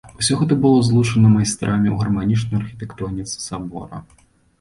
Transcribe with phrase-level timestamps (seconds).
[0.21, 4.01] Усё гэта было злучана майстрамі ў гарманічнай архітэктоніцы сабора.